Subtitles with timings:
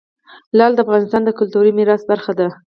[0.57, 2.47] لعل د افغانستان د کلتوري میراث برخه ده.